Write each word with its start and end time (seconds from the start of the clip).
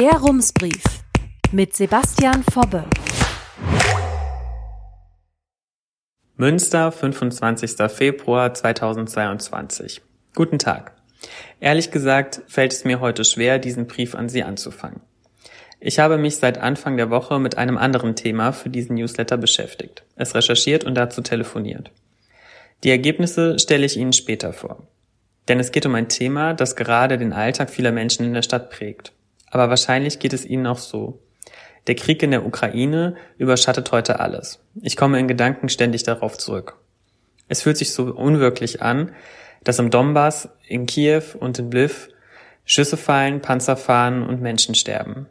Der 0.00 0.12
Rumsbrief 0.12 0.82
mit 1.52 1.76
Sebastian 1.76 2.42
Fobbe. 2.42 2.86
Münster, 6.36 6.90
25. 6.90 7.72
Februar 7.92 8.54
2022. 8.54 10.00
Guten 10.34 10.58
Tag. 10.58 10.94
Ehrlich 11.60 11.90
gesagt 11.90 12.40
fällt 12.46 12.72
es 12.72 12.84
mir 12.86 13.00
heute 13.00 13.26
schwer, 13.26 13.58
diesen 13.58 13.88
Brief 13.88 14.14
an 14.14 14.30
Sie 14.30 14.42
anzufangen. 14.42 15.02
Ich 15.80 15.98
habe 15.98 16.16
mich 16.16 16.36
seit 16.36 16.56
Anfang 16.56 16.96
der 16.96 17.10
Woche 17.10 17.38
mit 17.38 17.58
einem 17.58 17.76
anderen 17.76 18.16
Thema 18.16 18.52
für 18.52 18.70
diesen 18.70 18.96
Newsletter 18.96 19.36
beschäftigt, 19.36 20.04
es 20.16 20.34
recherchiert 20.34 20.84
und 20.84 20.94
dazu 20.94 21.20
telefoniert. 21.20 21.90
Die 22.84 22.90
Ergebnisse 22.90 23.58
stelle 23.58 23.84
ich 23.84 23.98
Ihnen 23.98 24.14
später 24.14 24.54
vor. 24.54 24.88
Denn 25.48 25.60
es 25.60 25.72
geht 25.72 25.84
um 25.84 25.94
ein 25.94 26.08
Thema, 26.08 26.54
das 26.54 26.74
gerade 26.74 27.18
den 27.18 27.34
Alltag 27.34 27.68
vieler 27.68 27.92
Menschen 27.92 28.24
in 28.24 28.32
der 28.32 28.40
Stadt 28.40 28.70
prägt. 28.70 29.12
Aber 29.50 29.68
wahrscheinlich 29.68 30.18
geht 30.18 30.32
es 30.32 30.46
Ihnen 30.46 30.66
auch 30.66 30.78
so. 30.78 31.20
Der 31.86 31.94
Krieg 31.94 32.22
in 32.22 32.30
der 32.30 32.46
Ukraine 32.46 33.16
überschattet 33.36 33.90
heute 33.92 34.20
alles. 34.20 34.60
Ich 34.80 34.96
komme 34.96 35.18
in 35.18 35.28
Gedanken 35.28 35.68
ständig 35.68 36.04
darauf 36.04 36.38
zurück. 36.38 36.76
Es 37.48 37.62
fühlt 37.62 37.76
sich 37.76 37.92
so 37.92 38.04
unwirklich 38.04 38.80
an, 38.80 39.12
dass 39.64 39.78
im 39.78 39.90
Donbass, 39.90 40.48
in 40.66 40.86
Kiew 40.86 41.22
und 41.38 41.58
in 41.58 41.70
Lviv 41.70 42.08
Schüsse 42.64 42.96
fallen, 42.96 43.40
Panzer 43.40 43.76
fahren 43.76 44.22
und 44.22 44.40
Menschen 44.40 44.74
sterben. 44.74 45.26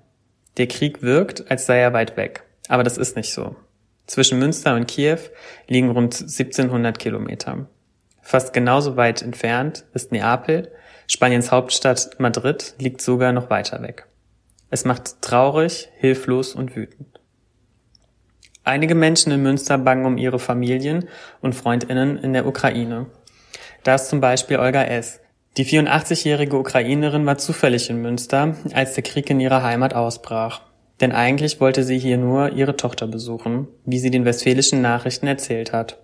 Der 0.58 0.68
Krieg 0.68 1.02
wirkt, 1.02 1.50
als 1.50 1.66
sei 1.66 1.80
er 1.80 1.94
weit 1.94 2.18
weg. 2.18 2.44
Aber 2.68 2.84
das 2.84 2.98
ist 2.98 3.16
nicht 3.16 3.32
so. 3.32 3.56
Zwischen 4.08 4.40
Münster 4.40 4.76
und 4.76 4.88
Kiew 4.88 5.20
liegen 5.68 5.92
rund 5.92 6.20
1700 6.20 7.00
Kilometer. 7.00 7.68
Fast 8.30 8.54
genauso 8.54 8.96
weit 8.96 9.24
entfernt 9.24 9.86
ist 9.96 10.12
Neapel, 10.12 10.72
Spaniens 11.08 11.52
Hauptstadt 11.52 12.20
Madrid 12.20 12.76
liegt 12.78 13.02
sogar 13.02 13.32
noch 13.32 13.50
weiter 13.50 13.82
weg. 13.82 14.06
Es 14.70 14.86
macht 14.86 15.24
traurig, 15.24 15.90
hilflos 15.98 16.54
und 16.54 16.76
wütend. 16.76 17.20
Einige 18.64 18.94
Menschen 18.94 19.32
in 19.32 19.42
Münster 19.42 19.80
bangen 19.80 20.06
um 20.06 20.20
ihre 20.20 20.38
Familien 20.38 21.08
und 21.42 21.56
Freundinnen 21.56 22.20
in 22.20 22.34
der 22.34 22.46
Ukraine. 22.46 23.08
Da 23.84 23.96
ist 23.96 24.10
zum 24.10 24.22
Beispiel 24.22 24.60
Olga 24.60 24.84
S. 24.84 25.22
Die 25.58 25.66
84-jährige 25.66 26.56
Ukrainerin 26.56 27.26
war 27.26 27.40
zufällig 27.40 27.90
in 27.90 28.00
Münster, 28.04 28.54
als 28.74 28.94
der 28.94 29.02
Krieg 29.02 29.28
in 29.32 29.40
ihrer 29.40 29.64
Heimat 29.64 29.96
ausbrach. 29.96 30.62
Denn 31.02 31.14
eigentlich 31.14 31.60
wollte 31.60 31.84
sie 31.84 31.98
hier 31.98 32.20
nur 32.20 32.52
ihre 32.52 32.78
Tochter 32.78 33.08
besuchen, 33.08 33.68
wie 33.86 33.98
sie 33.98 34.12
den 34.12 34.26
westfälischen 34.26 34.84
Nachrichten 34.84 35.26
erzählt 35.26 35.74
hat. 35.74 35.98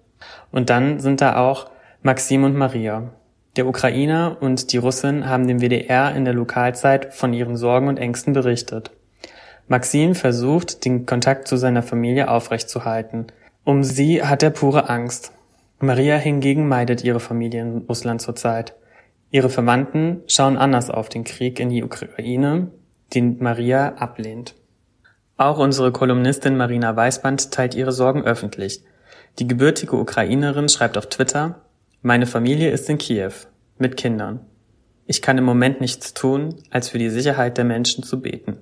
Und 0.52 0.72
dann 0.72 1.00
sind 1.00 1.22
da 1.22 1.38
auch 1.38 1.70
Maxim 2.06 2.44
und 2.44 2.56
Maria. 2.56 3.10
Der 3.56 3.66
Ukrainer 3.66 4.38
und 4.40 4.72
die 4.72 4.78
Russin 4.78 5.28
haben 5.28 5.48
dem 5.48 5.60
WDR 5.60 6.16
in 6.16 6.24
der 6.24 6.36
Lokalzeit 6.36 7.16
von 7.16 7.34
ihren 7.34 7.58
Sorgen 7.58 7.88
und 7.88 7.98
Ängsten 7.98 8.32
berichtet. 8.32 8.92
Maxim 9.68 10.14
versucht, 10.14 10.86
den 10.86 11.08
Kontakt 11.08 11.48
zu 11.48 11.58
seiner 11.58 11.82
Familie 11.82 12.30
aufrechtzuerhalten. 12.30 13.26
Um 13.64 13.84
sie 13.84 14.22
hat 14.22 14.44
er 14.44 14.52
pure 14.52 14.88
Angst. 14.88 15.32
Maria 15.80 16.18
hingegen 16.18 16.68
meidet 16.68 17.04
ihre 17.04 17.20
Familie 17.20 17.64
in 17.64 17.78
Russland 17.90 18.22
zurzeit. 18.22 18.76
Ihre 19.32 19.50
Verwandten 19.50 20.22
schauen 20.28 20.58
anders 20.58 20.92
auf 20.92 21.10
den 21.10 21.24
Krieg 21.24 21.60
in 21.60 21.70
die 21.70 21.84
Ukraine, 21.84 22.70
den 23.16 23.42
Maria 23.42 23.96
ablehnt. 23.96 24.54
Auch 25.38 25.58
unsere 25.58 25.92
Kolumnistin 25.92 26.56
Marina 26.56 26.96
Weißband 26.96 27.50
teilt 27.50 27.74
ihre 27.74 27.92
Sorgen 27.92 28.22
öffentlich. 28.22 28.84
Die 29.40 29.48
gebürtige 29.48 29.96
Ukrainerin 29.96 30.70
schreibt 30.70 31.00
auf 31.00 31.08
Twitter, 31.08 31.65
meine 32.06 32.28
Familie 32.28 32.70
ist 32.70 32.88
in 32.88 33.00
Kiew, 33.00 33.32
mit 33.80 33.98
Kindern. 33.98 34.42
Ich 35.08 35.24
kann 35.24 35.40
im 35.40 35.44
Moment 35.44 35.82
nichts 35.82 36.14
tun, 36.14 36.54
als 36.70 36.90
für 36.90 37.00
die 37.00 37.10
Sicherheit 37.10 37.58
der 37.58 37.66
Menschen 37.66 38.04
zu 38.04 38.22
beten. 38.22 38.60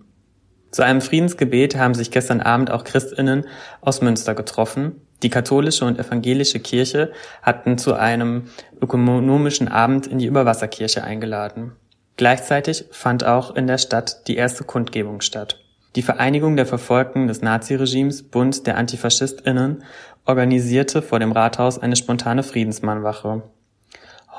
Zu 0.72 0.82
einem 0.82 1.02
Friedensgebet 1.02 1.76
haben 1.76 1.94
sich 1.94 2.10
gestern 2.10 2.40
Abend 2.40 2.72
auch 2.72 2.86
Christinnen 2.86 3.44
aus 3.82 4.00
Münster 4.00 4.34
getroffen. 4.34 5.02
Die 5.24 5.30
katholische 5.30 5.84
und 5.84 6.00
evangelische 6.00 6.62
Kirche 6.62 7.12
hatten 7.42 7.78
zu 7.78 7.96
einem 7.96 8.44
ökonomischen 8.82 9.68
Abend 9.68 10.08
in 10.08 10.20
die 10.20 10.28
Überwasserkirche 10.28 11.04
eingeladen. 11.04 11.74
Gleichzeitig 12.16 12.86
fand 12.92 13.26
auch 13.26 13.58
in 13.58 13.68
der 13.68 13.78
Stadt 13.78 14.26
die 14.30 14.38
erste 14.38 14.64
Kundgebung 14.64 15.20
statt. 15.20 15.63
Die 15.96 16.02
Vereinigung 16.02 16.56
der 16.56 16.66
Verfolgten 16.66 17.28
des 17.28 17.44
Naziregimes 17.44 18.24
Bund 18.24 18.66
der 18.66 18.78
Antifaschistinnen 18.78 19.84
organisierte 20.26 21.04
vor 21.04 21.20
dem 21.20 21.32
Rathaus 21.32 21.78
eine 21.78 21.96
spontane 21.96 22.42
Friedensmannwache. 22.42 23.44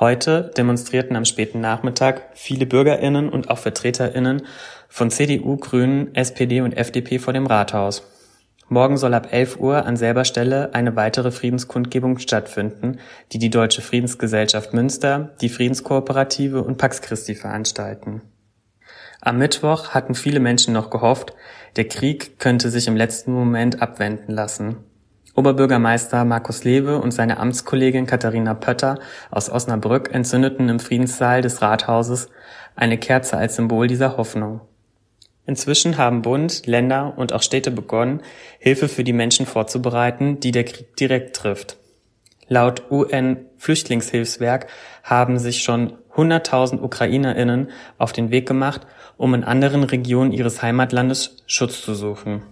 Heute 0.01 0.51
demonstrierten 0.57 1.15
am 1.15 1.25
späten 1.25 1.61
Nachmittag 1.61 2.23
viele 2.35 2.67
Bürgerinnen 2.67 3.29
und 3.29 3.51
auch 3.51 3.59
Vertreterinnen 3.59 4.43
von 4.89 5.11
CDU, 5.11 5.57
Grünen, 5.57 6.13
SPD 6.17 6.61
und 6.61 6.73
FDP 6.73 7.21
vor 7.21 7.33
dem 7.33 7.47
Rathaus. 7.47 8.03
Morgen 8.69 8.97
soll 8.97 9.15
ab 9.15 9.29
11 9.31 9.61
Uhr 9.61 9.87
an 9.87 9.97
selber 9.97 10.25
Stelle 10.25 10.75
eine 10.75 10.97
weitere 10.97 11.31
Friedenskundgebung 11.31 12.19
stattfinden, 12.19 12.99
die 13.31 13.39
die 13.39 13.51
Deutsche 13.51 13.83
Friedensgesellschaft 13.83 14.73
Münster, 14.73 15.35
die 15.41 15.51
Friedenskooperative 15.51 16.63
und 16.63 16.79
Pax 16.79 17.01
Christi 17.01 17.37
veranstalten. 17.37 18.23
Am 19.25 19.39
Mittwoch 19.39 19.91
hatten 19.91 20.15
viele 20.15 20.39
Menschen 20.39 20.75
noch 20.75 20.91
gehofft, 20.91 21.33
der 21.77 21.89
Krieg 21.89 22.39
könnte 22.39 22.69
sich 22.69 22.87
im 22.87 22.95
letzten 22.95 23.33
Moment 23.33 23.81
abwenden 23.81 24.31
lassen. 24.35 24.77
Oberbürgermeister 25.35 26.27
Markus 26.27 26.63
Lewe 26.63 27.01
und 27.01 27.11
seine 27.11 27.39
Amtskollegin 27.39 28.05
Katharina 28.05 28.53
Pötter 28.53 28.99
aus 29.31 29.49
Osnabrück 29.49 30.15
entzündeten 30.15 30.69
im 30.69 30.79
Friedenssaal 30.79 31.41
des 31.41 31.63
Rathauses 31.63 32.29
eine 32.77 32.99
Kerze 32.99 33.39
als 33.39 33.57
Symbol 33.57 33.87
dieser 33.87 34.19
Hoffnung. 34.19 34.61
Inzwischen 35.47 35.97
haben 35.97 36.21
Bund, 36.21 36.67
Länder 36.67 37.15
und 37.17 37.33
auch 37.33 37.43
Städte 37.43 37.71
begonnen, 37.71 38.21
Hilfe 38.59 38.89
für 38.89 39.05
die 39.05 39.15
Menschen 39.15 39.47
vorzubereiten, 39.47 40.39
die 40.39 40.53
der 40.53 40.65
Krieg 40.65 40.97
direkt 40.97 41.35
trifft. 41.35 41.79
Laut 42.47 42.91
UN-Flüchtlingshilfswerk 42.91 44.67
haben 45.03 45.39
sich 45.39 45.63
schon 45.63 45.95
100.000 46.15 46.81
Ukrainerinnen 46.81 47.71
auf 47.99 48.13
den 48.13 48.31
Weg 48.31 48.47
gemacht, 48.47 48.87
um 49.17 49.35
in 49.35 49.45
anderen 49.45 49.85
Regionen 49.85 50.33
ihres 50.33 50.63
Heimatlandes 50.63 51.43
Schutz 51.47 51.83
zu 51.83 51.95
suchen. 51.95 52.43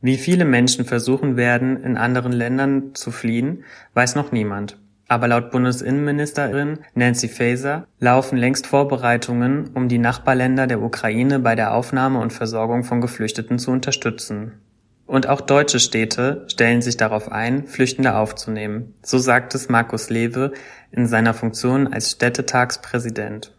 Wie 0.00 0.18
viele 0.18 0.44
Menschen 0.44 0.84
versuchen 0.84 1.36
werden, 1.36 1.82
in 1.82 1.96
anderen 1.96 2.32
Ländern 2.32 2.94
zu 2.94 3.10
fliehen, 3.10 3.64
weiß 3.94 4.16
noch 4.16 4.32
niemand. 4.32 4.76
Aber 5.08 5.28
laut 5.28 5.50
Bundesinnenministerin 5.50 6.80
Nancy 6.94 7.28
Faeser 7.28 7.86
laufen 8.00 8.36
längst 8.36 8.66
Vorbereitungen, 8.66 9.70
um 9.74 9.88
die 9.88 9.98
Nachbarländer 9.98 10.66
der 10.66 10.82
Ukraine 10.82 11.38
bei 11.38 11.54
der 11.54 11.74
Aufnahme 11.74 12.20
und 12.20 12.32
Versorgung 12.32 12.84
von 12.84 13.00
Geflüchteten 13.00 13.58
zu 13.58 13.70
unterstützen. 13.70 14.60
Und 15.06 15.28
auch 15.28 15.42
deutsche 15.42 15.80
Städte 15.80 16.46
stellen 16.48 16.80
sich 16.80 16.96
darauf 16.96 17.30
ein, 17.30 17.66
Flüchtende 17.66 18.16
aufzunehmen. 18.16 18.94
So 19.02 19.18
sagt 19.18 19.54
es 19.54 19.68
Markus 19.68 20.08
Lewe 20.08 20.52
in 20.90 21.06
seiner 21.06 21.34
Funktion 21.34 21.92
als 21.92 22.12
Städtetagspräsident. 22.12 23.52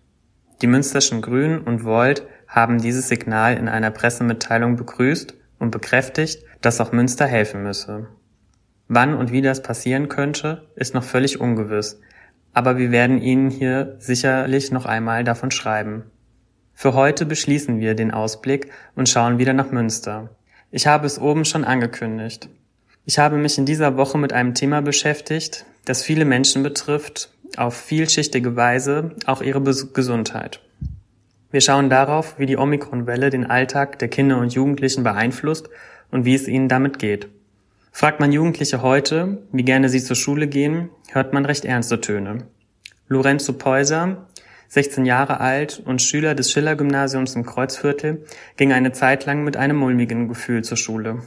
Die 0.62 0.68
Münsterschen 0.68 1.22
Grünen 1.22 1.60
und 1.60 1.84
Volt 1.84 2.26
haben 2.48 2.82
dieses 2.82 3.10
Signal 3.10 3.58
in 3.58 3.68
einer 3.68 3.92
Pressemitteilung 3.92 4.78
begrüßt 4.78 5.34
und 5.60 5.72
bekräftigt, 5.72 6.44
dass 6.62 6.80
auch 6.80 6.92
Münster 6.92 7.26
helfen 7.26 7.64
müsse. 7.64 8.08
Wann 8.88 9.16
und 9.16 9.32
wie 9.32 9.42
das 9.42 9.62
passieren 9.62 10.10
könnte, 10.10 10.68
ist 10.76 10.94
noch 10.94 11.04
völlig 11.04 11.42
ungewiss, 11.42 12.00
aber 12.54 12.78
wir 12.78 12.92
werden 12.92 13.22
Ihnen 13.22 13.50
hier 13.50 13.96
sicherlich 14.00 14.72
noch 14.72 14.86
einmal 14.86 15.24
davon 15.24 15.52
schreiben. 15.52 16.04
Für 16.74 16.94
heute 16.94 17.26
beschließen 17.26 17.80
wir 17.80 17.96
den 17.96 18.12
Ausblick 18.12 18.72
und 18.96 19.10
schauen 19.10 19.40
wieder 19.40 19.54
nach 19.54 19.72
Münster. 19.72 20.30
Ich 20.72 20.88
habe 20.88 21.08
es 21.08 21.20
oben 21.20 21.46
schon 21.46 21.64
angekündigt. 21.64 22.50
Ich 23.06 23.20
habe 23.20 23.38
mich 23.38 23.58
in 23.58 23.66
dieser 23.66 23.98
Woche 23.98 24.18
mit 24.18 24.34
einem 24.34 24.54
Thema 24.54 24.82
beschäftigt, 24.82 25.66
das 25.86 26.04
viele 26.04 26.26
Menschen 26.26 26.64
betrifft, 26.64 27.30
auf 27.58 27.76
vielschichtige 27.76 28.56
Weise 28.56 29.12
auch 29.26 29.42
ihre 29.42 29.62
Gesundheit. 29.62 30.62
Wir 31.52 31.62
schauen 31.62 31.90
darauf, 31.90 32.38
wie 32.38 32.46
die 32.46 32.58
Omikron-Welle 32.58 33.30
den 33.30 33.46
Alltag 33.46 34.00
der 34.00 34.10
Kinder 34.10 34.40
und 34.40 34.54
Jugendlichen 34.54 35.04
beeinflusst 35.04 35.70
und 36.12 36.26
wie 36.26 36.36
es 36.36 36.48
ihnen 36.48 36.68
damit 36.68 37.00
geht. 37.00 37.30
Fragt 37.92 38.20
man 38.20 38.34
Jugendliche 38.34 38.82
heute, 38.82 39.38
wie 39.54 39.64
gerne 39.64 39.88
sie 39.88 40.04
zur 40.04 40.18
Schule 40.18 40.48
gehen, 40.48 40.90
hört 41.12 41.32
man 41.32 41.46
recht 41.46 41.64
ernste 41.64 42.02
Töne. 42.02 42.40
Lorenzo 43.08 43.54
Peuser, 43.54 44.28
16 44.68 45.06
Jahre 45.06 45.40
alt 45.40 45.82
und 45.86 46.02
Schüler 46.02 46.36
des 46.36 46.52
Schiller-Gymnasiums 46.52 47.36
im 47.36 47.46
Kreuzviertel, 47.46 48.26
ging 48.58 48.74
eine 48.74 48.92
Zeit 48.92 49.26
lang 49.26 49.46
mit 49.46 49.56
einem 49.56 49.78
mulmigen 49.78 50.28
Gefühl 50.28 50.64
zur 50.64 50.76
Schule. 50.76 51.20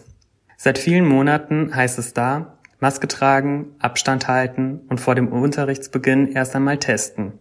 Seit 0.58 0.76
vielen 0.76 1.06
Monaten 1.06 1.74
heißt 1.74 1.98
es 1.98 2.12
da, 2.12 2.57
Maske 2.80 3.08
tragen, 3.08 3.74
Abstand 3.78 4.28
halten 4.28 4.80
und 4.88 5.00
vor 5.00 5.14
dem 5.14 5.28
Unterrichtsbeginn 5.28 6.32
erst 6.32 6.54
einmal 6.54 6.78
testen. 6.78 7.32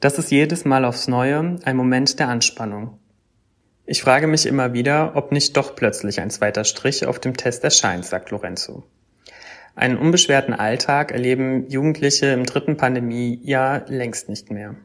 Das 0.00 0.18
ist 0.18 0.30
jedes 0.30 0.64
Mal 0.64 0.84
aufs 0.84 1.08
Neue 1.08 1.56
ein 1.64 1.76
Moment 1.76 2.18
der 2.18 2.28
Anspannung. 2.28 2.98
Ich 3.84 4.02
frage 4.02 4.26
mich 4.26 4.46
immer 4.46 4.72
wieder, 4.72 5.16
ob 5.16 5.32
nicht 5.32 5.56
doch 5.56 5.74
plötzlich 5.74 6.20
ein 6.20 6.30
zweiter 6.30 6.64
Strich 6.64 7.06
auf 7.06 7.18
dem 7.18 7.36
Test 7.36 7.64
erscheint, 7.64 8.04
sagt 8.04 8.30
Lorenzo. 8.30 8.84
Einen 9.74 9.96
unbeschwerten 9.96 10.54
Alltag 10.54 11.12
erleben 11.12 11.68
Jugendliche 11.68 12.26
im 12.26 12.44
dritten 12.44 12.76
Pandemiejahr 12.76 13.84
längst 13.88 14.28
nicht 14.28 14.50
mehr. 14.50 14.76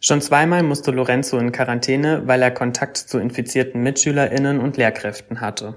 Schon 0.00 0.20
zweimal 0.20 0.62
musste 0.62 0.90
Lorenzo 0.90 1.38
in 1.38 1.52
Quarantäne, 1.52 2.22
weil 2.26 2.40
er 2.42 2.50
Kontakt 2.50 2.96
zu 2.96 3.18
infizierten 3.18 3.82
MitschülerInnen 3.82 4.60
und 4.60 4.76
Lehrkräften 4.76 5.40
hatte. 5.40 5.76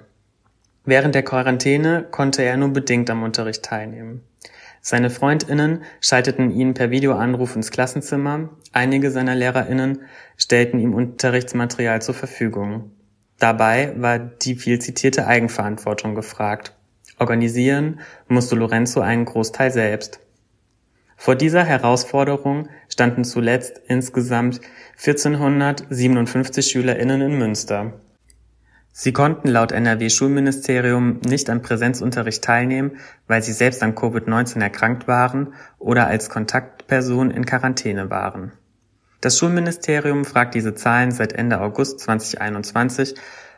Während 0.84 1.14
der 1.16 1.24
Quarantäne 1.24 2.06
konnte 2.10 2.42
er 2.44 2.58
nur 2.58 2.70
bedingt 2.70 3.10
am 3.10 3.24
Unterricht 3.24 3.64
teilnehmen. 3.64 4.24
Seine 4.82 5.12
FreundInnen 5.12 5.84
schalteten 6.00 6.50
ihn 6.50 6.74
per 6.74 6.90
Videoanruf 6.90 7.56
ins 7.56 7.70
Klassenzimmer, 7.70 8.50
einige 8.74 9.12
seiner 9.12 9.36
LehrerInnen 9.36 10.00
stellten 10.38 10.80
ihm 10.80 10.96
Unterrichtsmaterial 10.96 12.02
zur 12.02 12.16
Verfügung. 12.16 12.92
Dabei 13.38 13.94
war 13.96 14.18
die 14.18 14.56
viel 14.56 14.80
zitierte 14.80 15.28
Eigenverantwortung 15.28 16.16
gefragt. 16.16 16.76
Organisieren 17.20 18.00
musste 18.28 18.56
Lorenzo 18.56 19.02
einen 19.02 19.26
Großteil 19.26 19.70
selbst. 19.70 20.20
Vor 21.16 21.36
dieser 21.36 21.64
Herausforderung 21.64 22.68
standen 22.90 23.24
zuletzt 23.24 23.80
insgesamt 23.88 24.62
1457 24.98 26.66
SchülerInnen 26.66 27.22
in 27.22 27.38
Münster. 27.38 27.94
Sie 28.94 29.14
konnten 29.14 29.48
laut 29.48 29.72
NRW-Schulministerium 29.72 31.22
nicht 31.26 31.50
am 31.50 31.62
Präsenzunterricht 31.62 32.44
teilnehmen, 32.44 32.98
weil 33.28 33.42
sie 33.42 33.54
selbst 33.54 33.82
an 33.84 33.96
Covid-19 33.96 34.62
erkrankt 34.62 35.08
waren 35.08 35.54
oder 35.80 36.08
als 36.08 36.30
Kontaktperson 36.30 37.32
in 37.32 37.46
Quarantäne 37.46 38.10
waren. 38.10 38.52
Das 39.22 39.38
Schulministerium 39.38 40.26
fragt 40.26 40.56
diese 40.56 40.76
Zahlen 40.76 41.12
seit 41.12 41.34
Ende 41.34 41.62
August 41.62 42.00
2021 42.02 43.16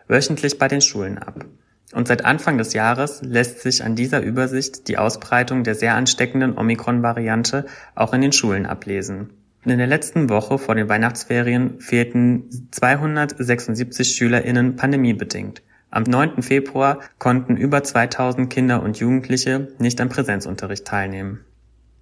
wöchentlich 0.08 0.60
bei 0.60 0.68
den 0.68 0.82
Schulen 0.82 1.18
ab. 1.18 1.46
Und 1.94 2.08
seit 2.08 2.26
Anfang 2.26 2.58
des 2.58 2.74
Jahres 2.74 3.22
lässt 3.22 3.62
sich 3.62 3.84
an 3.84 3.96
dieser 3.96 4.22
Übersicht 4.22 4.88
die 4.88 4.98
Ausbreitung 4.98 5.64
der 5.64 5.76
sehr 5.76 5.96
ansteckenden 5.96 6.58
Omikron-Variante 6.58 7.66
auch 7.96 8.14
in 8.14 8.22
den 8.22 8.34
Schulen 8.34 8.66
ablesen. 8.66 9.43
In 9.66 9.78
der 9.78 9.88
letzten 9.88 10.30
Woche 10.30 10.58
vor 10.58 10.76
den 10.76 10.90
Weihnachtsferien 10.90 11.80
fehlten 11.80 12.68
276 12.72 14.14
SchülerInnen 14.14 14.76
pandemiebedingt. 14.76 15.62
Am 15.90 16.04
9. 16.04 16.42
Februar 16.42 17.00
konnten 17.18 17.56
über 17.56 17.82
2000 17.82 18.52
Kinder 18.52 18.84
und 18.84 18.98
Jugendliche 18.98 19.70
nicht 19.80 20.02
am 20.02 20.10
Präsenzunterricht 20.10 20.86
teilnehmen. 20.86 21.46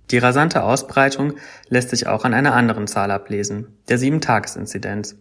Die 0.10 0.18
rasante 0.18 0.64
Ausbreitung 0.64 1.34
lässt 1.70 1.92
sich 1.92 2.08
auch 2.08 2.26
an 2.26 2.34
einer 2.34 2.56
anderen 2.56 2.88
Zahl 2.88 3.12
ablesen, 3.12 3.68
der 3.90 4.00
7-Tages-Inzidenz. 4.00 5.18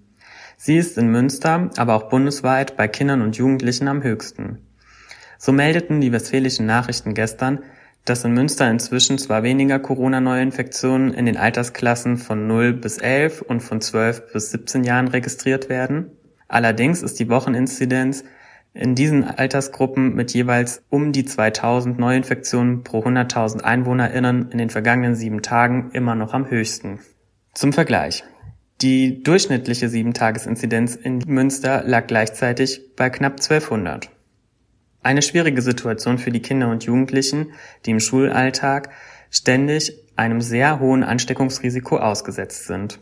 Sie 0.57 0.79
ist 0.79 0.97
in 0.97 1.09
Münster, 1.09 1.71
aber 1.77 1.95
auch 1.95 2.09
bundesweit 2.09 2.75
bei 2.77 2.89
Kindern 2.89 3.21
und 3.21 3.37
Jugendlichen 3.37 3.87
am 3.87 4.03
höchsten. 4.03 4.61
So 5.37 5.53
meldeten 5.53 6.01
die 6.01 6.13
Westfälischen 6.13 6.65
Nachrichten 6.65 7.13
gestern, 7.13 7.61
dass 8.05 8.25
in 8.25 8.33
Münster 8.33 8.71
inzwischen 8.71 9.19
zwar 9.19 9.43
weniger 9.43 9.79
Corona-Neuinfektionen 9.79 11.13
in 11.15 11.27
den 11.27 11.37
Altersklassen 11.37 12.17
von 12.17 12.47
0 12.47 12.75
bis 12.75 12.99
11 12.99 13.43
und 13.43 13.61
von 13.61 13.81
12 13.81 14.33
bis 14.33 14.51
17 14.51 14.85
Jahren 14.85 15.09
registriert 15.09 15.69
werden, 15.69 16.11
allerdings 16.49 17.03
ist 17.03 17.19
die 17.21 17.29
Wocheninzidenz 17.29 18.25
in 18.73 18.95
diesen 18.95 19.25
Altersgruppen 19.25 20.15
mit 20.15 20.33
jeweils 20.33 20.83
um 20.91 21.13
die 21.13 21.25
2000 21.25 21.99
Neuinfektionen 21.99 22.85
pro 22.85 23.01
100.000 23.01 23.63
EinwohnerInnen 23.63 24.51
in 24.51 24.59
den 24.59 24.71
vergangenen 24.71 25.15
sieben 25.15 25.43
Tagen 25.43 25.91
immer 25.93 26.15
noch 26.15 26.35
am 26.35 26.49
höchsten. 26.49 27.01
Zum 27.53 27.73
Vergleich. 27.73 28.25
Die 28.81 29.23
durchschnittliche 29.23 29.87
7-Tages-Inzidenz 29.87 30.95
in 30.95 31.19
Münster 31.27 31.83
lag 31.85 32.07
gleichzeitig 32.07 32.95
bei 32.97 33.11
knapp 33.11 33.35
1200. 33.35 34.11
Eine 35.03 35.23
schwierige 35.23 35.63
Situation 35.63 36.19
für 36.19 36.31
die 36.31 36.43
Kinder 36.43 36.71
und 36.71 36.85
Jugendlichen, 36.85 37.53
die 37.87 37.91
im 37.91 38.01
Schulalltag 38.01 38.91
ständig 39.31 39.95
einem 40.17 40.41
sehr 40.41 40.81
hohen 40.81 41.03
Ansteckungsrisiko 41.03 41.97
ausgesetzt 41.99 42.67
sind. 42.67 42.99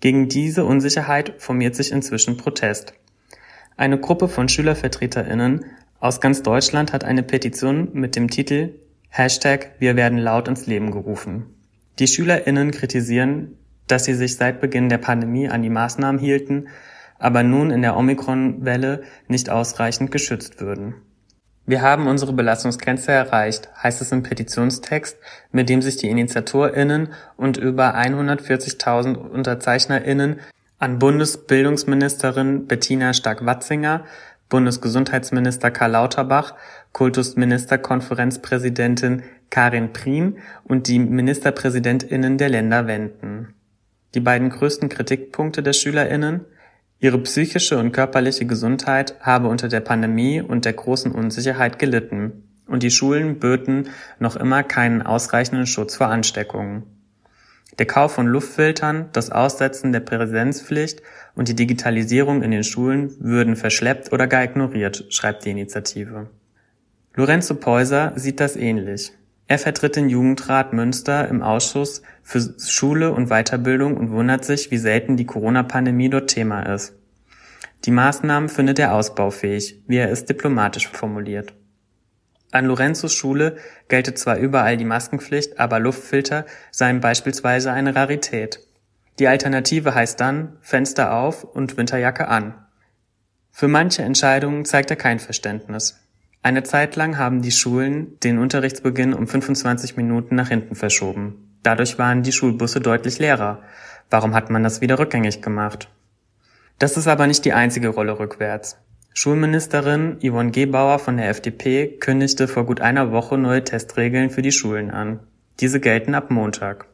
Gegen 0.00 0.28
diese 0.28 0.64
Unsicherheit 0.64 1.34
formiert 1.38 1.76
sich 1.76 1.92
inzwischen 1.92 2.36
Protest. 2.36 2.94
Eine 3.76 3.98
Gruppe 3.98 4.28
von 4.28 4.48
Schülervertreterinnen 4.48 5.64
aus 6.00 6.20
ganz 6.20 6.42
Deutschland 6.42 6.92
hat 6.92 7.04
eine 7.04 7.22
Petition 7.22 7.90
mit 7.92 8.16
dem 8.16 8.28
Titel 8.28 8.74
Hashtag 9.08 9.72
Wir 9.78 9.96
werden 9.96 10.18
laut 10.18 10.48
ins 10.48 10.66
Leben 10.66 10.90
gerufen. 10.90 11.46
Die 11.98 12.08
Schülerinnen 12.08 12.72
kritisieren 12.72 13.56
dass 13.86 14.04
sie 14.04 14.14
sich 14.14 14.36
seit 14.36 14.60
Beginn 14.60 14.88
der 14.88 14.98
Pandemie 14.98 15.48
an 15.48 15.62
die 15.62 15.70
Maßnahmen 15.70 16.20
hielten, 16.20 16.68
aber 17.18 17.42
nun 17.42 17.70
in 17.70 17.82
der 17.82 17.96
Omikron-Welle 17.96 19.02
nicht 19.28 19.50
ausreichend 19.50 20.10
geschützt 20.10 20.60
würden. 20.60 20.94
Wir 21.66 21.80
haben 21.80 22.06
unsere 22.06 22.34
Belastungsgrenze 22.34 23.12
erreicht, 23.12 23.70
heißt 23.82 24.02
es 24.02 24.12
im 24.12 24.22
Petitionstext, 24.22 25.16
mit 25.50 25.70
dem 25.70 25.80
sich 25.80 25.96
die 25.96 26.08
InitiatorInnen 26.08 27.14
und 27.36 27.56
über 27.56 27.96
140.000 27.96 29.16
UnterzeichnerInnen 29.16 30.40
an 30.78 30.98
Bundesbildungsministerin 30.98 32.66
Bettina 32.66 33.14
Stark-Watzinger, 33.14 34.04
Bundesgesundheitsminister 34.50 35.70
Karl 35.70 35.92
Lauterbach, 35.92 36.54
Kultusministerkonferenzpräsidentin 36.92 39.22
Karin 39.48 39.94
Prien 39.94 40.36
und 40.64 40.88
die 40.88 40.98
MinisterpräsidentInnen 40.98 42.36
der 42.36 42.50
Länder 42.50 42.86
wenden. 42.86 43.54
Die 44.14 44.20
beiden 44.20 44.50
größten 44.50 44.90
Kritikpunkte 44.90 45.62
der 45.62 45.72
SchülerInnen: 45.72 46.44
Ihre 47.04 47.18
psychische 47.18 47.76
und 47.76 47.92
körperliche 47.92 48.46
Gesundheit 48.46 49.16
habe 49.20 49.48
unter 49.48 49.68
der 49.68 49.80
Pandemie 49.80 50.40
und 50.40 50.64
der 50.64 50.72
großen 50.72 51.12
Unsicherheit 51.12 51.78
gelitten, 51.78 52.48
und 52.66 52.82
die 52.82 52.90
Schulen 52.90 53.38
böten 53.38 53.90
noch 54.18 54.36
immer 54.36 54.62
keinen 54.62 55.02
ausreichenden 55.02 55.66
Schutz 55.66 55.96
vor 55.96 56.06
Ansteckungen. 56.06 56.84
Der 57.78 57.84
Kauf 57.84 58.12
von 58.12 58.26
Luftfiltern, 58.26 59.10
das 59.12 59.28
Aussetzen 59.30 59.92
der 59.92 60.00
Präsenzpflicht 60.00 61.02
und 61.34 61.48
die 61.48 61.54
Digitalisierung 61.54 62.42
in 62.42 62.52
den 62.52 62.64
Schulen 62.64 63.14
würden 63.20 63.56
verschleppt 63.56 64.10
oder 64.10 64.26
gar 64.26 64.42
ignoriert, 64.42 65.04
schreibt 65.10 65.44
die 65.44 65.50
Initiative. 65.50 66.30
Lorenzo 67.12 67.54
Peuser 67.56 68.14
sieht 68.16 68.40
das 68.40 68.56
ähnlich. 68.56 69.12
Er 69.46 69.58
vertritt 69.58 69.96
den 69.96 70.08
Jugendrat 70.08 70.72
Münster 70.72 71.28
im 71.28 71.42
Ausschuss 71.42 72.02
für 72.22 72.54
Schule 72.58 73.12
und 73.12 73.28
Weiterbildung 73.28 73.96
und 73.96 74.10
wundert 74.10 74.44
sich, 74.44 74.70
wie 74.70 74.78
selten 74.78 75.16
die 75.16 75.26
Corona-Pandemie 75.26 76.08
dort 76.08 76.30
Thema 76.30 76.62
ist. 76.62 76.94
Die 77.84 77.90
Maßnahmen 77.90 78.48
findet 78.48 78.78
er 78.78 78.94
ausbaufähig, 78.94 79.82
wie 79.86 79.98
er 79.98 80.10
es 80.10 80.24
diplomatisch 80.24 80.88
formuliert. 80.88 81.52
An 82.50 82.66
Lorenzos 82.66 83.12
Schule 83.12 83.56
gelte 83.88 84.14
zwar 84.14 84.38
überall 84.38 84.76
die 84.76 84.84
Maskenpflicht, 84.84 85.58
aber 85.58 85.80
Luftfilter 85.80 86.46
seien 86.70 87.00
beispielsweise 87.00 87.72
eine 87.72 87.94
Rarität. 87.94 88.60
Die 89.18 89.28
Alternative 89.28 89.94
heißt 89.94 90.18
dann 90.20 90.56
Fenster 90.60 91.12
auf 91.12 91.44
und 91.44 91.76
Winterjacke 91.76 92.28
an. 92.28 92.54
Für 93.50 93.68
manche 93.68 94.02
Entscheidungen 94.02 94.64
zeigt 94.64 94.90
er 94.90 94.96
kein 94.96 95.18
Verständnis. 95.18 96.00
Eine 96.44 96.62
Zeit 96.62 96.94
lang 96.96 97.16
haben 97.16 97.40
die 97.40 97.50
Schulen 97.50 98.20
den 98.20 98.38
Unterrichtsbeginn 98.38 99.14
um 99.14 99.26
25 99.26 99.96
Minuten 99.96 100.34
nach 100.34 100.50
hinten 100.50 100.74
verschoben. 100.74 101.56
Dadurch 101.62 101.98
waren 101.98 102.22
die 102.22 102.32
Schulbusse 102.32 102.82
deutlich 102.82 103.18
leerer. 103.18 103.62
Warum 104.10 104.34
hat 104.34 104.50
man 104.50 104.62
das 104.62 104.82
wieder 104.82 104.98
rückgängig 104.98 105.40
gemacht? 105.40 105.88
Das 106.78 106.98
ist 106.98 107.08
aber 107.08 107.26
nicht 107.26 107.46
die 107.46 107.54
einzige 107.54 107.88
Rolle 107.88 108.18
rückwärts. 108.18 108.76
Schulministerin 109.14 110.18
Yvonne 110.20 110.50
Gebauer 110.50 110.98
von 110.98 111.16
der 111.16 111.30
FDP 111.30 111.96
kündigte 111.98 112.46
vor 112.46 112.66
gut 112.66 112.82
einer 112.82 113.10
Woche 113.10 113.38
neue 113.38 113.64
Testregeln 113.64 114.28
für 114.28 114.42
die 114.42 114.52
Schulen 114.52 114.90
an. 114.90 115.20
Diese 115.60 115.80
gelten 115.80 116.14
ab 116.14 116.30
Montag. 116.30 116.88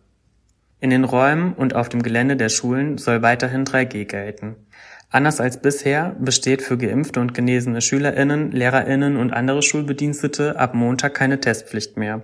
In 0.81 0.91
den 0.91 1.05
Räumen 1.05 1.53
und 1.53 1.75
auf 1.75 1.91
dem 1.91 2.03
Gelände 2.03 2.37
der 2.37 2.49
Schulen 2.49 2.97
soll 2.97 3.21
weiterhin 3.23 3.65
3G 3.65 4.07
gelten. 4.07 4.57
Anders 5.11 5.41
als 5.41 5.61
bisher 5.61 6.17
besteht 6.19 6.63
für 6.63 6.79
geimpfte 6.79 7.21
und 7.21 7.35
genesene 7.35 7.81
SchülerInnen, 7.81 8.53
LehrerInnen 8.53 9.17
und 9.17 9.33
andere 9.33 9.63
Schulbedienstete 9.63 10.59
ab 10.59 10.75
Montag 10.75 11.15
keine 11.15 11.41
Testpflicht 11.41 11.97
mehr. 11.97 12.23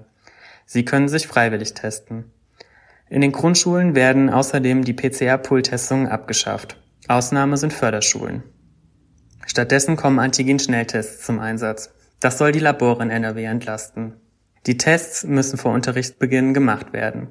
Sie 0.64 0.84
können 0.84 1.08
sich 1.08 1.26
freiwillig 1.26 1.74
testen. 1.74 2.32
In 3.10 3.20
den 3.20 3.32
Grundschulen 3.32 3.94
werden 3.94 4.30
außerdem 4.30 4.84
die 4.84 4.94
PCR-Pool-Testungen 4.94 6.08
abgeschafft. 6.08 6.80
Ausnahme 7.08 7.56
sind 7.56 7.72
Förderschulen. 7.72 8.42
Stattdessen 9.46 9.96
kommen 9.96 10.18
Antigen-Schnelltests 10.18 11.24
zum 11.24 11.38
Einsatz. 11.38 11.92
Das 12.20 12.38
soll 12.38 12.52
die 12.52 12.58
Labore 12.58 13.02
in 13.02 13.10
NRW 13.10 13.44
entlasten. 13.44 14.14
Die 14.66 14.76
Tests 14.76 15.24
müssen 15.24 15.58
vor 15.58 15.72
Unterrichtsbeginn 15.72 16.54
gemacht 16.54 16.92
werden. 16.92 17.28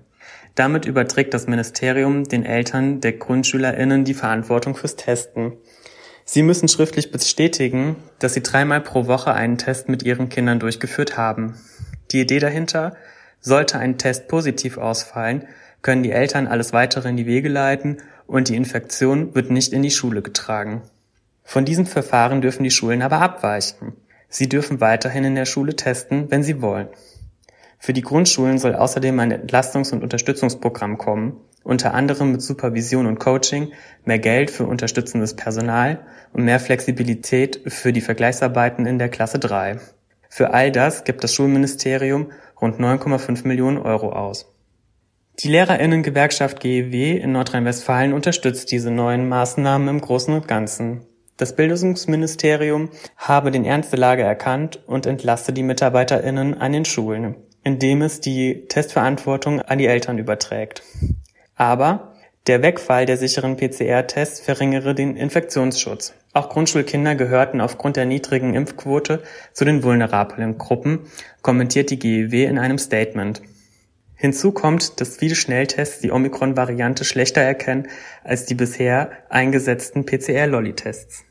Damit 0.56 0.86
überträgt 0.86 1.34
das 1.34 1.48
Ministerium 1.48 2.24
den 2.24 2.46
Eltern 2.46 3.02
der 3.02 3.14
GrundschülerInnen 3.14 4.06
die 4.06 4.14
Verantwortung 4.14 4.76
fürs 4.76 4.96
Testen. 4.96 5.54
Sie 6.24 6.44
müssen 6.44 6.68
schriftlich 6.68 7.12
bestätigen, 7.12 7.98
dass 8.20 8.34
sie 8.34 8.42
dreimal 8.42 8.82
pro 8.82 9.06
Woche 9.08 9.34
einen 9.34 9.58
Test 9.58 9.90
mit 9.90 10.04
ihren 10.04 10.30
Kindern 10.30 10.60
durchgeführt 10.60 11.18
haben. 11.18 11.56
Die 12.12 12.22
Idee 12.22 12.40
dahinter, 12.40 12.96
sollte 13.42 13.78
ein 13.78 14.00
Test 14.00 14.28
positiv 14.28 14.78
ausfallen, 14.78 15.48
können 15.84 16.02
die 16.02 16.12
Eltern 16.12 16.48
alles 16.48 16.74
weitere 16.74 17.10
in 17.10 17.18
die 17.18 17.28
Wege 17.28 17.50
leiten 17.50 17.98
und 18.26 18.50
die 18.50 18.56
Infektion 18.56 19.36
wird 19.36 19.52
nicht 19.52 19.72
in 19.72 19.84
die 19.84 19.92
Schule 19.92 20.24
getragen. 20.24 20.82
Von 21.44 21.64
diesem 21.64 21.86
Verfahren 21.86 22.42
dürfen 22.42 22.64
die 22.64 22.72
Schulen 22.72 23.04
aber 23.04 23.22
abweichen. 23.22 23.94
Sie 24.30 24.50
dürfen 24.50 24.82
weiterhin 24.82 25.26
in 25.26 25.36
der 25.36 25.46
Schule 25.46 25.76
testen, 25.76 26.32
wenn 26.32 26.42
sie 26.42 26.60
wollen. 26.60 26.88
Für 27.86 27.94
die 27.94 28.02
Grundschulen 28.02 28.58
soll 28.58 28.74
außerdem 28.74 29.20
ein 29.20 29.32
Entlastungs- 29.32 29.94
und 29.94 30.02
Unterstützungsprogramm 30.02 30.98
kommen, 30.98 31.40
unter 31.64 31.94
anderem 31.94 32.32
mit 32.32 32.42
Supervision 32.42 33.06
und 33.06 33.20
Coaching, 33.20 33.74
mehr 34.06 34.18
Geld 34.18 34.50
für 34.50 34.66
unterstützendes 34.66 35.36
Personal 35.36 36.00
und 36.34 36.46
mehr 36.46 36.60
Flexibilität 36.60 37.62
für 37.68 37.94
die 37.94 38.02
Vergleichsarbeiten 38.02 38.88
in 38.88 38.98
der 38.98 39.10
Klasse 39.10 39.38
3. 39.38 39.78
Für 40.30 40.52
all 40.52 40.72
das 40.72 41.04
gibt 41.04 41.24
das 41.24 41.36
Schulministerium 41.36 42.32
rund 42.60 42.80
9,5 42.80 43.48
Millionen 43.48 43.78
Euro 43.78 44.14
aus. 44.14 44.52
Die 45.38 45.50
Lehrerinnengewerkschaft 45.50 46.60
GEW 46.62 47.20
in 47.20 47.34
Nordrhein-Westfalen 47.34 48.14
unterstützt 48.14 48.72
diese 48.72 48.90
neuen 48.90 49.30
Maßnahmen 49.30 49.88
im 49.90 50.02
Großen 50.02 50.34
und 50.34 50.48
Ganzen. 50.48 51.06
Das 51.38 51.56
Bildungsministerium 51.56 52.90
habe 53.16 53.52
den 53.52 53.64
Ernst 53.64 53.92
der 53.92 54.00
Lage 54.00 54.24
erkannt 54.24 54.80
und 54.88 55.06
entlaste 55.06 55.54
die 55.54 55.62
MitarbeiterInnen 55.62 56.56
an 56.56 56.72
den 56.72 56.86
Schulen, 56.86 57.36
indem 57.66 58.04
es 58.04 58.22
die 58.22 58.68
Testverantwortung 58.70 59.60
an 59.60 59.80
die 59.80 59.88
Eltern 59.88 60.20
überträgt. 60.20 60.84
Aber 61.56 62.14
der 62.48 62.62
Wegfall 62.62 63.08
der 63.08 63.18
sicheren 63.18 63.58
PCR-Tests 63.58 64.40
verringere 64.40 64.94
den 64.94 65.18
Infektionsschutz. 65.18 66.14
Auch 66.32 66.50
Grundschulkinder 66.50 67.16
gehörten 67.16 67.62
aufgrund 67.62 67.96
der 67.96 68.06
niedrigen 68.06 68.54
Impfquote 68.54 69.24
zu 69.52 69.66
den 69.66 69.82
vulnerablen 69.82 70.60
Gruppen, 70.60 71.08
kommentiert 71.42 71.90
die 71.90 71.98
GEW 71.98 72.46
in 72.46 72.60
einem 72.60 72.78
Statement. 72.78 73.42
Hinzu 74.14 74.52
kommt, 74.52 75.02
dass 75.02 75.18
viele 75.18 75.36
Schnelltests 75.36 76.02
die 76.02 76.12
Omikron-Variante 76.12 77.04
schlechter 77.04 77.42
erkennen 77.42 77.88
als 78.24 78.46
die 78.46 78.56
bisher 78.56 79.10
eingesetzten 79.30 80.06
PCR-Lolli-Tests. 80.06 81.26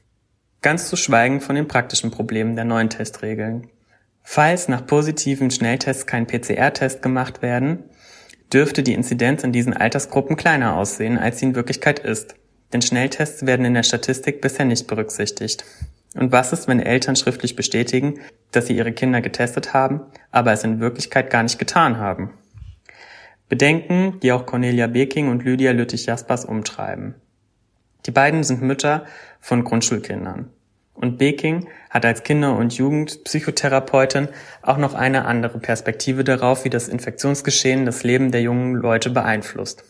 Ganz 0.63 0.89
zu 0.89 0.97
schweigen 0.97 1.41
von 1.41 1.55
den 1.55 1.69
praktischen 1.69 2.11
Problemen 2.11 2.57
der 2.57 2.65
neuen 2.65 2.91
Testregeln. 2.91 3.69
Falls 4.27 4.69
nach 4.69 4.87
positiven 4.87 5.51
Schnelltests 5.51 6.07
kein 6.07 6.27
PCR-Test 6.27 7.03
gemacht 7.03 7.43
werden, 7.43 7.85
dürfte 8.53 8.83
die 8.83 8.95
Inzidenz 8.95 9.45
in 9.45 9.53
diesen 9.53 9.75
Altersgruppen 9.75 10.37
kleiner 10.37 10.77
aussehen, 10.77 11.19
als 11.19 11.39
sie 11.39 11.47
in 11.47 11.55
Wirklichkeit 11.55 12.01
ist. 12.01 12.35
Denn 12.73 12.83
Schnelltests 12.83 13.47
werden 13.47 13.67
in 13.67 13.75
der 13.75 13.83
Statistik 13.85 14.41
bisher 14.41 14.65
nicht 14.65 14.89
berücksichtigt. 14.89 15.65
Und 16.15 16.33
was 16.33 16.53
ist, 16.53 16.67
wenn 16.67 16.81
Eltern 16.81 17.17
schriftlich 17.17 17.55
bestätigen, 17.55 18.21
dass 18.51 18.67
sie 18.67 18.77
ihre 18.77 18.93
Kinder 18.93 19.21
getestet 19.21 19.75
haben, 19.75 20.01
aber 20.31 20.53
es 20.53 20.65
in 20.65 20.81
Wirklichkeit 20.81 21.31
gar 21.31 21.43
nicht 21.43 21.59
getan 21.59 21.99
haben? 21.99 22.31
Bedenken, 23.49 24.21
die 24.21 24.33
auch 24.33 24.47
Cornelia 24.47 24.87
Beking 24.87 25.29
und 25.29 25.45
Lydia 25.45 25.73
Lüttich-Jaspers 25.73 26.45
umtreiben. 26.45 27.15
Die 28.07 28.11
beiden 28.11 28.43
sind 28.43 28.63
Mütter 28.63 29.05
von 29.41 29.65
Grundschulkindern. 29.65 30.51
Und 30.95 31.19
Beking 31.19 31.69
hat 31.91 32.07
als 32.07 32.23
Kinder- 32.23 32.57
und 32.57 32.73
Jugendpsychotherapeutin 32.75 34.29
auch 34.63 34.79
noch 34.79 34.95
eine 34.95 35.27
andere 35.27 35.59
Perspektive 35.59 36.25
darauf, 36.25 36.65
wie 36.65 36.71
das 36.71 36.89
Infektionsgeschehen 36.89 37.85
das 37.85 38.05
Leben 38.05 38.31
der 38.31 38.43
jungen 38.43 38.75
Leute 38.75 39.11
beeinflusst. 39.11 39.85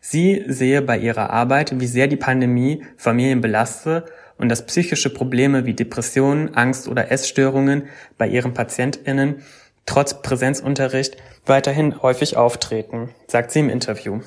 Sie 0.00 0.42
sehe 0.48 0.80
bei 0.82 0.98
ihrer 0.98 1.30
Arbeit, 1.30 1.78
wie 1.78 1.86
sehr 1.86 2.08
die 2.08 2.16
Pandemie 2.16 2.84
Familien 2.96 3.42
belaste 3.42 4.06
und 4.38 4.48
dass 4.48 4.64
psychische 4.64 5.10
Probleme 5.10 5.66
wie 5.66 5.74
Depressionen, 5.74 6.54
Angst 6.54 6.88
oder 6.88 7.12
Essstörungen 7.12 7.84
bei 8.16 8.26
ihren 8.26 8.54
PatientInnen 8.54 9.42
trotz 9.84 10.22
Präsenzunterricht 10.22 11.16
weiterhin 11.46 12.00
häufig 12.02 12.36
auftreten, 12.36 13.10
sagt 13.26 13.50
sie 13.50 13.60
im 13.60 13.68
Interview. 13.68 14.20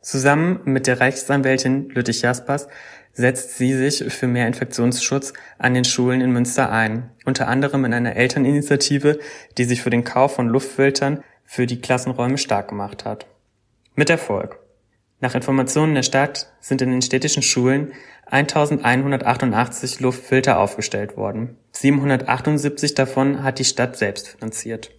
Zusammen 0.00 0.60
mit 0.64 0.86
der 0.86 1.00
Rechtsanwältin 1.00 1.90
Lüttich 1.90 2.22
Jaspers 2.22 2.68
setzt 3.20 3.56
sie 3.56 3.74
sich 3.74 4.12
für 4.12 4.26
mehr 4.26 4.46
Infektionsschutz 4.46 5.32
an 5.58 5.74
den 5.74 5.84
Schulen 5.84 6.20
in 6.20 6.32
Münster 6.32 6.72
ein, 6.72 7.10
unter 7.24 7.46
anderem 7.46 7.84
in 7.84 7.94
einer 7.94 8.16
Elterninitiative, 8.16 9.20
die 9.58 9.64
sich 9.64 9.82
für 9.82 9.90
den 9.90 10.04
Kauf 10.04 10.34
von 10.34 10.48
Luftfiltern 10.48 11.22
für 11.44 11.66
die 11.66 11.80
Klassenräume 11.80 12.38
stark 12.38 12.68
gemacht 12.68 13.04
hat. 13.04 13.26
Mit 13.94 14.10
Erfolg. 14.10 14.58
Nach 15.20 15.34
Informationen 15.34 15.94
der 15.94 16.02
Stadt 16.02 16.50
sind 16.60 16.80
in 16.80 16.90
den 16.90 17.02
städtischen 17.02 17.42
Schulen 17.42 17.92
1188 18.26 20.00
Luftfilter 20.00 20.58
aufgestellt 20.58 21.16
worden. 21.16 21.58
778 21.72 22.94
davon 22.94 23.42
hat 23.42 23.58
die 23.58 23.64
Stadt 23.64 23.96
selbst 23.96 24.28
finanziert. 24.28 24.92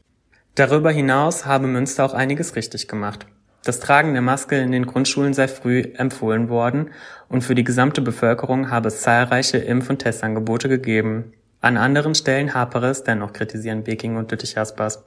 Darüber 0.55 0.91
hinaus 0.91 1.45
habe 1.45 1.67
Münster 1.67 2.05
auch 2.05 2.13
einiges 2.13 2.55
richtig 2.55 2.87
gemacht. 2.87 3.25
Das 3.63 3.79
Tragen 3.79 4.13
der 4.13 4.23
Maske 4.23 4.57
in 4.57 4.71
den 4.71 4.87
Grundschulen 4.87 5.35
sei 5.35 5.47
früh 5.47 5.83
empfohlen 5.95 6.49
worden 6.49 6.89
und 7.29 7.43
für 7.43 7.53
die 7.53 7.63
gesamte 7.63 8.01
Bevölkerung 8.01 8.71
habe 8.71 8.87
es 8.87 9.01
zahlreiche 9.01 9.59
Impf- 9.59 9.89
und 9.89 9.99
Testangebote 9.99 10.67
gegeben. 10.67 11.33
An 11.63 11.77
anderen 11.77 12.15
Stellen 12.15 12.55
hapere 12.55 12.87
es 12.87 13.03
dennoch, 13.03 13.33
kritisieren 13.33 13.83
Beking 13.83 14.17
und 14.17 14.31
Lüttich 14.31 14.55
Jaspers. 14.55 15.03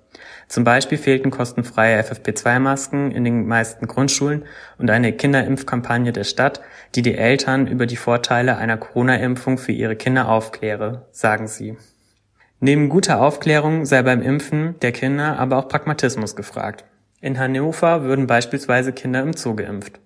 Zum 0.46 0.62
Beispiel 0.62 0.98
fehlten 0.98 1.32
kostenfreie 1.32 2.00
FFP2-Masken 2.00 3.10
in 3.10 3.24
den 3.24 3.48
meisten 3.48 3.88
Grundschulen 3.88 4.44
und 4.78 4.88
eine 4.88 5.12
Kinderimpfkampagne 5.12 6.12
der 6.12 6.22
Stadt, 6.22 6.60
die 6.94 7.02
die 7.02 7.16
Eltern 7.16 7.66
über 7.66 7.86
die 7.86 7.96
Vorteile 7.96 8.56
einer 8.56 8.76
Corona-Impfung 8.76 9.58
für 9.58 9.72
ihre 9.72 9.96
Kinder 9.96 10.28
aufkläre, 10.28 11.08
sagen 11.10 11.48
sie. 11.48 11.76
Neben 12.60 12.88
guter 12.88 13.20
Aufklärung 13.20 13.84
sei 13.84 14.04
beim 14.04 14.22
Impfen 14.22 14.78
der 14.78 14.92
Kinder 14.92 15.40
aber 15.40 15.58
auch 15.58 15.68
Pragmatismus 15.68 16.36
gefragt. 16.36 16.84
In 17.24 17.38
Hannover 17.38 18.02
würden 18.02 18.26
beispielsweise 18.26 18.92
Kinder 18.92 19.22
im 19.22 19.32
Zoo 19.32 19.54
geimpft. 19.56 19.98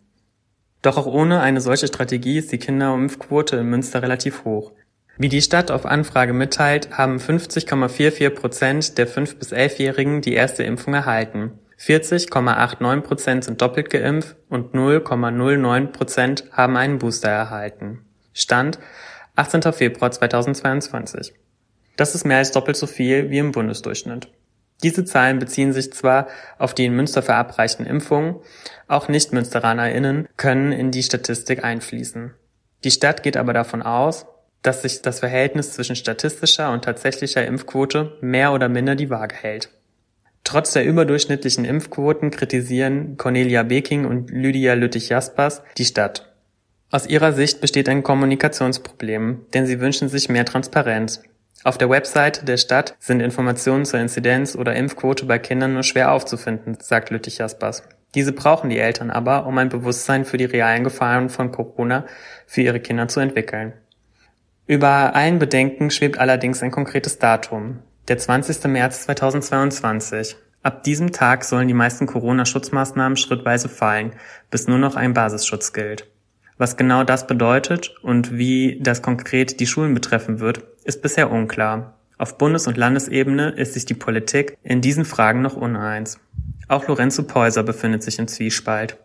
Doch 0.83 0.97
auch 0.97 1.07
ohne 1.07 1.41
eine 1.41 1.61
solche 1.61 1.89
Strategie 1.89 2.39
ist 2.39 2.53
die 2.53 2.59
Kinderimpfquote 2.59 3.57
in 3.57 3.67
Münster 3.67 4.05
relativ 4.05 4.45
hoch. 4.45 4.71
Wie 5.17 5.29
die 5.29 5.43
Stadt 5.43 5.73
auf 5.73 5.85
Anfrage 5.85 6.33
mitteilt, 6.33 6.97
haben 6.97 7.17
50,44 7.17 8.31
Prozent 8.31 8.99
der 8.99 9.09
5- 9.09 9.37
bis 9.37 9.53
11-Jährigen 9.53 10.21
die 10.21 10.35
erste 10.35 10.63
Impfung 10.63 10.95
erhalten. 10.95 11.59
40,89 11.81 13.01
Prozent 13.01 13.43
sind 13.43 13.61
doppelt 13.61 13.91
geimpft 13.91 14.37
und 14.49 14.73
0,09 14.77 15.87
Prozent 15.89 16.45
haben 16.53 16.77
einen 16.77 16.99
Booster 16.99 17.31
erhalten. 17.31 18.05
Stand 18.33 18.79
18. 19.35 19.73
Februar 19.73 20.13
2022. 20.13 21.35
Das 21.97 22.15
ist 22.15 22.25
mehr 22.25 22.39
als 22.39 22.53
doppelt 22.53 22.77
so 22.77 22.87
viel 22.87 23.29
wie 23.31 23.39
im 23.39 23.51
Bundesdurchschnitt. 23.51 24.29
Diese 24.83 25.05
Zahlen 25.05 25.39
beziehen 25.39 25.73
sich 25.73 25.93
zwar 25.93 26.29
auf 26.59 26.73
die 26.73 26.85
in 26.85 26.95
Münster 26.95 27.23
verabreichten 27.23 27.85
Impfungen, 27.85 28.37
auch 28.87 29.09
Nicht-MünsteranerInnen 29.09 30.29
können 30.37 30.73
in 30.73 30.91
die 30.91 31.03
Statistik 31.03 31.65
einfließen. 31.65 32.33
Die 32.85 32.91
Stadt 32.91 33.23
geht 33.23 33.37
aber 33.37 33.53
davon 33.53 33.83
aus, 33.83 34.27
dass 34.63 34.83
sich 34.83 35.03
das 35.03 35.21
Verhältnis 35.21 35.73
zwischen 35.73 35.97
statistischer 35.97 36.73
und 36.73 36.85
tatsächlicher 36.85 37.45
Impfquote 37.45 38.19
mehr 38.21 38.53
oder 38.53 38.69
minder 38.69 38.95
die 38.95 39.11
Waage 39.11 39.35
hält. 39.35 39.71
Trotz 40.45 40.73
der 40.73 40.85
überdurchschnittlichen 40.85 41.65
Impfquoten 41.65 42.31
kritisieren 42.31 43.17
Cornelia 43.17 43.65
Beking 43.65 44.07
und 44.07 44.31
Lydia 44.31 44.75
Lüttich-Jaspers 44.75 45.63
die 45.77 45.85
Stadt. 45.85 46.33
Aus 46.91 47.07
ihrer 47.07 47.35
Sicht 47.35 47.61
besteht 47.61 47.89
ein 47.89 48.03
Kommunikationsproblem, 48.03 49.47
denn 49.53 49.67
sie 49.67 49.81
wünschen 49.81 50.09
sich 50.09 50.31
mehr 50.31 50.47
Transparenz. 50.47 51.23
Auf 51.65 51.77
der 51.77 51.91
Website 51.91 52.47
der 52.47 52.57
Stadt 52.57 52.95
sind 53.00 53.21
Informationen 53.21 53.85
zur 53.85 53.99
Inzidenz 53.99 54.55
oder 54.55 54.77
Impfquote 54.77 55.27
bei 55.27 55.38
Kindern 55.38 55.75
nur 55.75 55.83
schwer 55.83 56.12
aufzufinden, 56.12 56.79
sagt 56.81 57.11
Lüttich 57.11 57.38
Jaspers. 57.38 57.83
Diese 58.15 58.33
brauchen 58.33 58.71
die 58.71 58.79
Eltern 58.79 59.11
aber, 59.11 59.47
um 59.47 59.59
ein 59.59 59.69
Bewusstsein 59.69 60.25
für 60.25 60.38
die 60.38 60.45
realen 60.45 60.85
Gefahren 60.85 61.29
von 61.29 61.53
Corona 61.53 62.07
für 62.47 62.62
ihre 62.62 62.81
Kinder 62.81 63.09
zu 63.09 63.21
entwickeln. 63.21 63.73
Über 64.67 65.15
allen 65.15 65.38
Bedenken 65.38 65.91
schwebt 65.91 66.19
allerdings 66.19 66.62
ein 66.62 66.71
konkretes 66.71 67.19
Datum, 67.19 67.81
der 68.07 68.19
20. 68.19 68.65
März 68.65 69.03
2022. 69.05 70.37
Ab 70.62 70.83
diesem 70.85 71.12
Tag 71.12 71.45
sollen 71.45 71.69
die 71.69 71.75
meisten 71.75 72.07
Corona-Schutzmaßnahmen 72.07 73.17
schrittweise 73.17 73.69
fallen, 73.69 74.12
bis 74.50 74.69
nur 74.69 74.79
noch 74.79 74.97
ein 74.97 75.15
Basisschutz 75.15 75.73
gilt. 75.73 76.07
Was 76.57 76.77
genau 76.77 77.05
das 77.05 77.27
bedeutet 77.27 77.95
und 78.03 78.37
wie 78.37 78.81
das 78.83 79.00
konkret 79.00 79.61
die 79.61 79.67
Schulen 79.67 79.95
betreffen 79.95 80.41
wird, 80.41 80.62
ist 80.88 81.02
bisher 81.02 81.30
unklar. 81.30 81.95
Auf 82.16 82.38
Bundes- 82.38 82.66
und 82.66 82.78
Landesebene 82.78 83.50
ist 83.50 83.75
sich 83.75 83.85
die 83.85 83.95
Politik 83.95 84.57
in 84.64 84.80
diesen 84.80 85.04
Fragen 85.04 85.42
noch 85.42 85.54
uneins. 85.54 86.18
Auch 86.66 86.88
Lorenzo 86.88 87.23
Peuser 87.23 87.62
befindet 87.62 88.02
sich 88.02 88.18
im 88.18 88.26
Zwiespalt. 88.26 88.97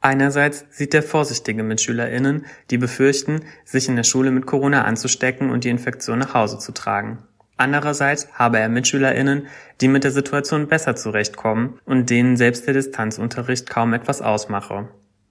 Einerseits 0.00 0.66
sieht 0.70 0.94
er 0.94 1.02
vorsichtige 1.02 1.62
MitschülerInnen, 1.62 2.44
die 2.70 2.78
befürchten, 2.78 3.40
sich 3.64 3.88
in 3.88 3.96
der 3.96 4.02
Schule 4.02 4.30
mit 4.32 4.46
Corona 4.46 4.84
anzustecken 4.84 5.50
und 5.50 5.64
die 5.64 5.70
Infektion 5.70 6.18
nach 6.18 6.34
Hause 6.34 6.58
zu 6.58 6.72
tragen. 6.72 7.18
Andererseits 7.56 8.28
habe 8.34 8.58
er 8.58 8.68
MitschülerInnen, 8.68 9.46
die 9.80 9.88
mit 9.88 10.04
der 10.04 10.12
Situation 10.12 10.68
besser 10.68 10.94
zurechtkommen 10.96 11.78
und 11.84 12.10
denen 12.10 12.36
selbst 12.36 12.66
der 12.66 12.74
Distanzunterricht 12.74 13.70
kaum 13.70 13.94
etwas 13.94 14.22
ausmache. 14.22 14.88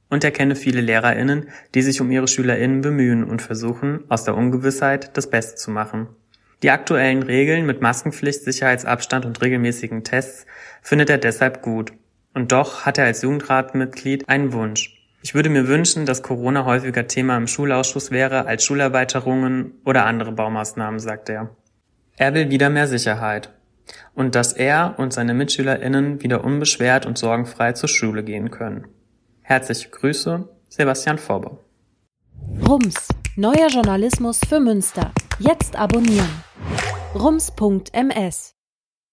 Und 0.10 0.24
er 0.24 0.32
kenne 0.32 0.56
viele 0.56 0.82
LehrerInnen, 0.82 1.50
die 1.76 1.82
sich 1.82 2.00
um 2.02 2.12
ihre 2.12 2.28
SchülerInnen 2.28 2.82
bemühen 2.82 3.24
und 3.24 3.42
versuchen, 3.42 4.04
aus 4.10 4.24
der 4.24 4.36
Ungewissheit 4.36 5.18
das 5.18 5.30
Beste 5.30 5.56
zu 5.56 5.72
machen. 5.72 6.08
Die 6.64 6.72
aktuellen 6.72 7.22
Regeln 7.22 7.66
mit 7.66 7.82
Maskenpflicht, 7.82 8.44
Sicherheitsabstand 8.44 9.26
und 9.26 9.42
regelmäßigen 9.42 10.04
Tests 10.04 10.46
findet 10.82 11.10
er 11.10 11.20
deshalb 11.20 11.62
gut. 11.62 11.94
Und 12.34 12.52
doch 12.52 12.86
hat 12.86 12.98
er 12.98 13.06
als 13.06 13.22
Jugendratmitglied 13.22 14.28
einen 14.28 14.54
Wunsch. 14.54 14.98
Ich 15.22 15.36
würde 15.36 15.50
mir 15.50 15.68
wünschen, 15.68 16.06
dass 16.06 16.24
Corona 16.24 16.66
häufiger 16.66 17.08
Thema 17.08 17.38
im 17.38 17.48
Schulausschuss 17.48 18.12
wäre 18.12 18.46
als 18.46 18.64
Schulerweiterungen 18.64 19.74
oder 19.86 20.06
andere 20.06 20.32
Baumaßnahmen, 20.32 21.00
sagt 21.00 21.30
er. 21.30 21.50
Er 22.16 22.34
will 22.34 22.50
wieder 22.50 22.70
mehr 22.70 22.88
Sicherheit. 22.88 23.54
Und 24.16 24.36
dass 24.36 24.54
er 24.54 24.96
und 24.98 25.14
seine 25.14 25.34
MitschülerInnen 25.34 26.24
wieder 26.24 26.44
unbeschwert 26.44 27.06
und 27.06 27.18
sorgenfrei 27.18 27.74
zur 27.74 27.90
Schule 27.90 28.24
gehen 28.24 28.52
können. 28.52 28.88
Herzliche 29.48 29.90
Grüße, 29.90 30.46
Sebastian 30.68 31.18
Forbe. 31.18 31.58
Rums, 32.68 33.08
neuer 33.38 33.70
Journalismus 33.70 34.42
für 34.46 34.60
Münster. 34.60 35.14
Jetzt 35.40 35.74
abonnieren. 35.78 36.44
rums.ms 37.16 38.57